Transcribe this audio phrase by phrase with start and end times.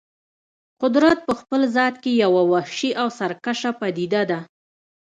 [0.81, 4.39] قدرت په خپل ذات کې یوه وحشي او سرکشه پدیده ده.